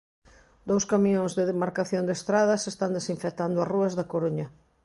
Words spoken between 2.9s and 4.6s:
desinfectando as rúas da Coruña.